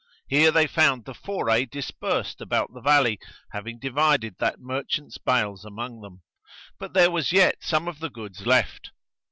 [0.27, 3.19] Here they found the foray dispersed about the valley,
[3.51, 6.23] having divided that merchant's bales among them;
[6.79, 8.89] but there was yet some of the goods left.